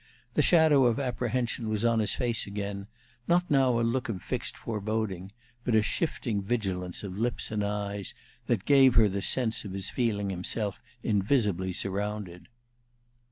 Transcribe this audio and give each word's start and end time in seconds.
The 0.33 0.41
shadow 0.41 0.85
of 0.85 0.99
apprehension 0.99 1.69
was 1.69 1.85
on 1.85 1.99
his 1.99 2.15
face 2.15 2.47
again, 2.47 2.87
not 3.27 3.51
now 3.51 3.79
a 3.79 3.83
look 3.85 4.09
of 4.09 4.23
fixed 4.23 4.57
foreboding, 4.57 5.31
but 5.63 5.75
a 5.75 5.83
shifting 5.83 6.41
vigilance 6.41 7.03
of 7.03 7.19
lips 7.19 7.51
and 7.51 7.63
eyes 7.63 8.15
that 8.47 8.65
gave 8.65 8.95
her 8.95 9.07
the 9.07 9.21
sense 9.21 9.63
of 9.63 9.73
his 9.73 9.91
feeling 9.91 10.31
himself 10.31 10.81
invisibly 11.03 11.71
surrounded. 11.71 12.47